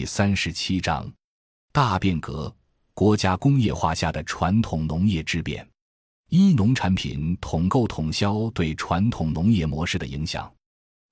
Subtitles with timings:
[0.00, 1.12] 第三十七章：
[1.72, 2.50] 大变革——
[2.94, 5.68] 国家工业化下的传统农业之变。
[6.30, 10.50] 一、农产品统购统销对传统农业模式的影响。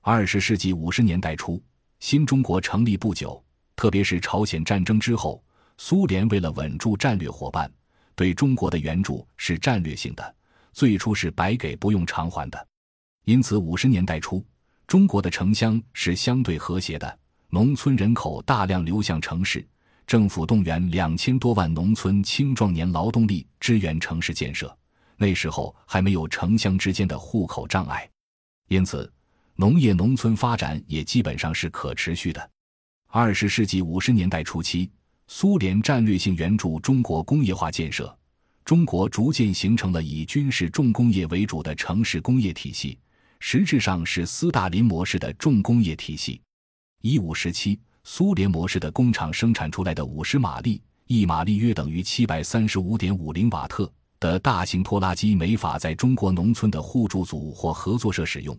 [0.01, 1.62] 二十世纪五十年代初，
[2.01, 3.45] 新中国成立不久，
[3.77, 5.45] 特别是朝鲜战争之后，
[5.77, 7.70] 苏联为了稳住战略伙伴，
[8.14, 10.34] 对中国的援助是战略性的，
[10.73, 12.68] 最初是白给不用偿还的。
[13.27, 14.43] 因此，五十年代初，
[14.86, 17.18] 中国的城乡是相对和谐的。
[17.51, 19.67] 农村人口大量流向城市，
[20.07, 24.77] 政府动员两千多万农村青壮年劳动力支援城市建设。
[25.17, 28.07] 那时候还没有城乡之间的户口障碍，
[28.69, 29.11] 因此
[29.57, 32.50] 农业农村发展也基本上是可持续的。
[33.06, 34.91] 二十世纪五十年代初期，
[35.27, 38.14] 苏联战略性援助中国工业化建设，
[38.62, 42.98] 中国逐渐形成了以军事重工业为主的城市工业体系，
[43.41, 46.39] 实质上是斯大林模式的重工业体系。
[47.00, 58.58] 一五时期，苏联模式的工厂生产出来的五十马力（一马力约等于七百三十五点五零瓦特）的大型拖拉机没法在中国农村的互助组或合作社使用，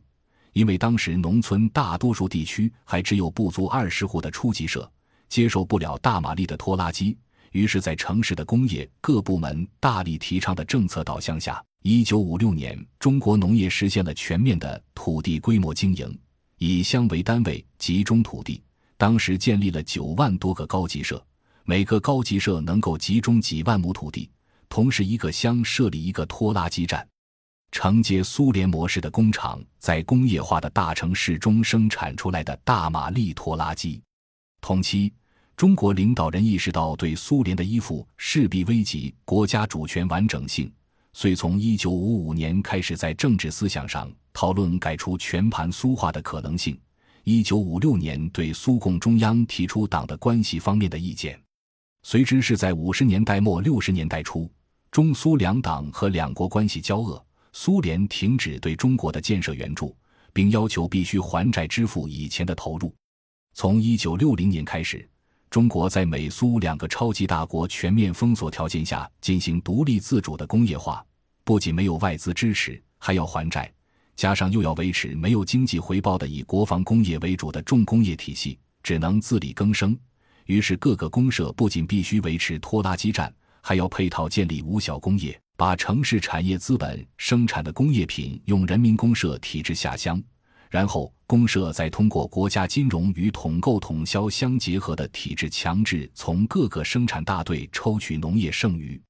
[0.54, 4.90] 因为当时农村大多数地区还只有不足二十户的初级社，
[5.28, 7.18] 接受不了大马力的拖拉机。
[7.52, 16.18] 于是，在城市的工业各部门大力提倡的政策导向下，一九五六年，中国农业实现了全面的土地规模经营。
[16.60, 18.62] 以乡为单位集中土地，
[18.98, 21.26] 当时建立了九万多个高级社，
[21.64, 24.30] 每个高级社能够集中几万亩土地，
[24.68, 27.08] 同时一个乡设立一个拖拉机站，
[27.72, 34.02] 承接苏联模式的工厂在工业化的大城市中生产出来的大马力拖拉机。
[34.60, 35.14] 同期，
[35.56, 40.70] 中国领导人意识到对苏联的依附势必危及国家主权完整性。
[41.14, 46.80] 遂从一九五五年开始，在政治思想上讨论改出全盘苏化的可能性。
[47.24, 51.40] 一九五六年，对苏共中央提出党的关系方面的意见。
[52.04, 54.50] 随之是在五十年代末六十年代初，
[54.92, 59.96] 中苏两党和两国关系交恶，苏联停止对中国的建设援助，
[60.32, 62.94] 并要求必须还债支付以前的投入。
[63.54, 65.08] 从一九六零年开始。
[65.50, 71.04] 中国在美苏两个超级大国全面封锁条件下进行独立自主的工业化，
[71.44, 73.72] 不仅没有外资支持，还要还债，
[74.16, 79.98] 加上又要维持没有经济回报的以国防工业为主的重工业体系，只能自力更生。
[80.46, 90.22] 于是各个公社不仅必须维持拖拉机站，还要配套建立五小工业，把城市产业资本生产的工业品用人民公社体制下乡。
[90.70, 99.02] 然后，公社再通过国家金融与统购统销相结合的体制，强制从各个生产大队抽取农业剩余。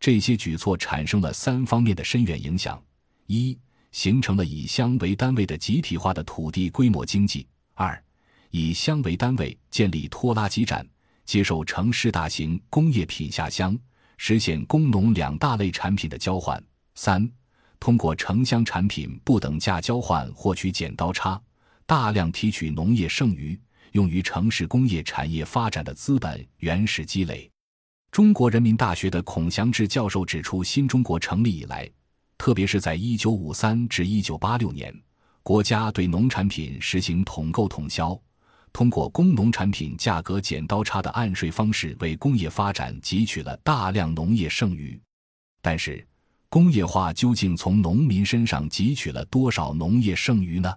[0.00, 2.82] 这些举措产生了三方面的深远影响：
[3.26, 3.56] 一、
[3.92, 8.04] 形成了以乡为单位的集体化的土地规模经济；二、
[8.50, 10.84] 以乡为单位建立拖拉机站，
[11.24, 13.78] 接受城市大型工业品下乡，
[14.16, 16.60] 实现工农两大类产品的交换；
[16.96, 17.30] 三。
[17.78, 21.40] 通过城乡产品不等价交换获取剪刀差，
[21.86, 23.58] 大量提取农业剩余，
[23.92, 27.50] 用于城市工业产业发展的资本原始积累。
[28.10, 31.88] 中国人民大学的孔祥志教授指出，新中国成立以来，
[32.38, 34.94] 特别是在一九五三至一九八六年，
[35.42, 38.18] 国家对农产品实行统购统销，
[38.72, 44.98] 通过工农产品价格剪刀差的按税方式，为工业发展汲取了大量农业剩余。
[45.60, 46.06] 但是，
[46.48, 50.72] 工业化究竟从农民身上汲取了多少农业剩余呢？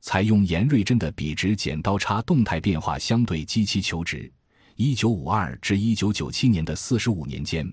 [0.00, 4.30] 采用严瑞珍的比值剪刀差动态变化相对机器求值，
[4.76, 7.70] 一九五二至一九九七年的四十五年间，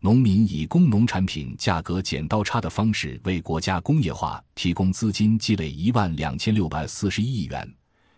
[0.00, 7.74] 农民以工农产品价格剪刀差的方式为国家工业化提供资金积累一万两千六百四十一亿元，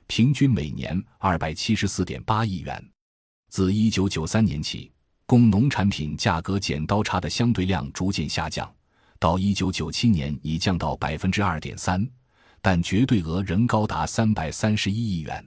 [0.09, 2.85] 平均每年二百七十四点八亿元。
[3.49, 4.91] 自一九九三年起。
[5.29, 8.67] 工农产品价格剪刀差的相对量逐渐下降，
[9.19, 12.09] 到一九九七年已降到百分之二点三，
[12.63, 15.47] 但绝对额仍高达三百三十一亿元。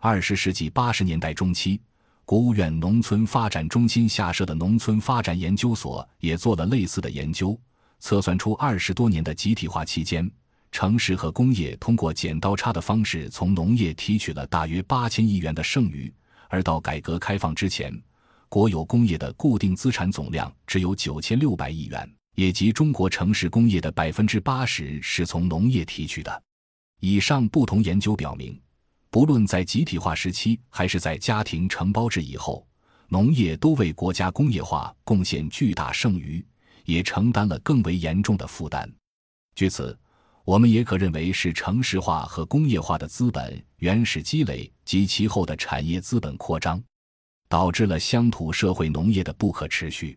[0.00, 1.80] 二十世纪八十年代中期，
[2.26, 7.58] 国务院农村发展中心下设的农村发展研究所也做了类似的研究，
[8.00, 10.30] 测算出二十多年的集体化期间，
[10.70, 16.12] 城市和工业通过剪刀差的方式从农业提取了大约八千亿元的剩余，
[16.50, 17.98] 而到改革开放之前。
[18.48, 26.42] 国有工业的固定资产总量只有九千六百亿元，也即中国城市工业的百分之八十是从农业提取的。
[27.00, 28.58] 以上不同研究表明，
[29.10, 32.66] 不论在集体化时期还是在家庭承包制以后，
[33.08, 36.44] 农业都为国家工业化贡献巨大剩余，
[36.84, 38.90] 也承担了更为严重的负担。
[39.54, 39.98] 据此，
[40.44, 46.82] 我们也可认为是城市化和工业化的资本原始积累及其后的产业资本扩张，
[47.48, 50.16] 导致了乡土社会农业的不可持续。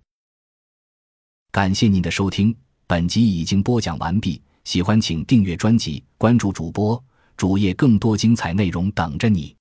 [1.52, 2.56] 感谢您的收听，
[2.86, 4.42] 本集已经播讲完毕。
[4.66, 7.04] 喜欢请订阅专辑，关注主播
[7.36, 9.56] 主页，更多精彩内容等着你。